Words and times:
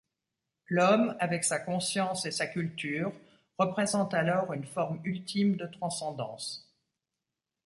L'homme, 0.65 1.15
avec 1.19 1.43
sa 1.43 1.59
conscience 1.59 2.25
et 2.25 2.31
sa 2.31 2.47
culture, 2.47 3.13
représente 3.59 4.15
alors 4.15 4.51
une 4.51 4.65
forme 4.65 4.99
ultime 5.03 5.57
de 5.57 5.67
transcendance. 5.67 6.75